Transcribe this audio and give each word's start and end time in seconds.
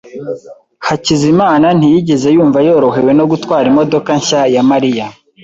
Hakizimana 0.87 1.67
ntiyigeze 1.77 2.27
yumva 2.35 2.59
yorohewe 2.67 3.11
no 3.19 3.25
gutwara 3.31 3.65
imodoka 3.71 4.09
nshya 4.19 4.41
ya 4.55 4.63
Mariya. 4.69 5.05